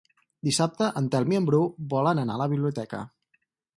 Dissabte 0.47 0.87
en 1.01 1.09
Telm 1.15 1.35
i 1.35 1.39
en 1.41 1.45
Bru 1.49 1.59
volen 1.93 2.23
anar 2.23 2.39
a 2.39 2.43
la 2.45 2.49
biblioteca. 2.55 3.03